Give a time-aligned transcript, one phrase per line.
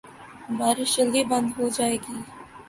[0.57, 2.17] بارش جلدی بند ہو جائے گی۔